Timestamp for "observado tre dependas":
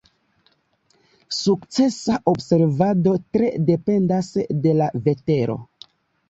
2.31-4.31